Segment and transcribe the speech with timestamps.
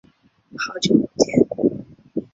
[0.57, 2.25] 好久不见。